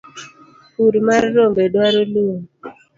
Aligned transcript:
pur 0.73 0.93
mar 1.07 1.23
rombe 1.35 1.63
dwaro 1.73 2.01
lum 2.13 2.37